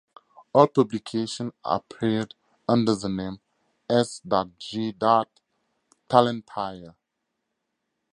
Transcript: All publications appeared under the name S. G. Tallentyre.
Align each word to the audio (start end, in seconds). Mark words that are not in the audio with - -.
All 0.51 0.65
publications 0.65 1.53
appeared 1.63 2.33
under 2.67 2.95
the 2.95 3.07
name 3.07 3.39
S. 3.87 4.19
G. 4.57 4.93
Tallentyre. 4.99 6.95